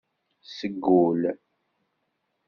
[0.57, 1.21] Seg ul.